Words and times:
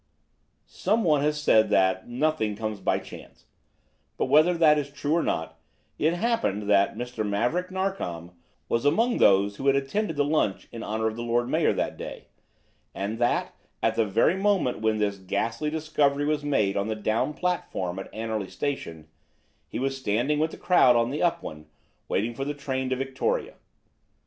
Some 0.65 1.03
one 1.03 1.21
has 1.21 1.39
said 1.39 1.69
that 1.69 2.09
"nothing 2.09 2.55
comes 2.55 2.79
by 2.79 2.97
chance," 2.97 3.45
but 4.17 4.25
whether 4.25 4.55
that 4.55 4.79
is 4.79 4.89
true 4.89 5.13
or 5.15 5.21
not, 5.21 5.59
it 5.99 6.15
happened 6.15 6.63
that 6.67 6.97
Mr. 6.97 7.23
Maverick 7.23 7.69
Narkom 7.69 8.31
was 8.67 8.83
among 8.83 9.17
those 9.19 9.57
who 9.57 9.67
had 9.67 9.75
attended 9.75 10.15
the 10.17 10.25
lunch 10.25 10.67
in 10.71 10.81
honour 10.83 11.05
of 11.05 11.15
the 11.15 11.21
Lord 11.21 11.47
Mayor 11.47 11.71
that 11.73 11.97
day, 11.99 12.29
and 12.95 13.19
that, 13.19 13.53
at 13.83 13.93
the 13.93 14.03
very 14.07 14.35
moment 14.37 14.79
when 14.81 14.97
this 14.97 15.19
ghastly 15.19 15.69
discovery 15.69 16.25
was 16.25 16.43
made 16.43 16.75
on 16.75 16.87
the 16.87 16.95
down 16.95 17.35
platform 17.35 17.99
at 17.99 18.11
Anerley 18.11 18.49
station, 18.49 19.07
he 19.67 19.77
was 19.77 19.95
standing 19.95 20.39
with 20.39 20.49
the 20.49 20.57
crowd 20.57 20.95
on 20.95 21.11
the 21.11 21.21
up 21.21 21.43
one, 21.43 21.67
waiting 22.09 22.33
for 22.33 22.43
the 22.43 22.55
train 22.55 22.89
to 22.89 22.95
Victoria. 22.95 23.53